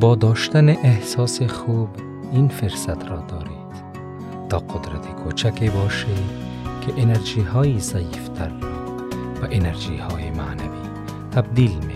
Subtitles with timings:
[0.00, 1.88] با داشتن احساس خوب
[2.32, 3.52] این فرصت را دارید.
[4.48, 6.42] تا قدرت کوچکی باشید
[6.80, 8.72] که انرژی های ضعیفتر را
[9.40, 10.88] به انرژی های معنوی
[11.32, 11.91] تبدیل می